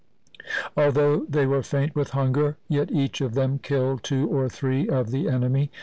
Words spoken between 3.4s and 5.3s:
killed two or three of the